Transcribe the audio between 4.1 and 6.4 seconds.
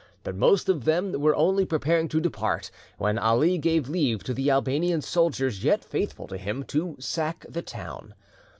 to the Albanian soldiers yet faithful to